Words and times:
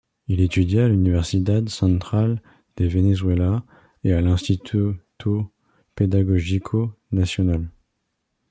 Il 0.27 0.41
étudia 0.41 0.85
à 0.85 0.87
l'Universidad 0.87 1.69
Central 1.69 2.41
de 2.77 2.87
Venezuela 2.87 3.63
et 4.03 4.13
à 4.13 4.21
l'Instituto 4.21 5.51
Pedagógico 5.95 6.97
Nacional. 7.11 7.69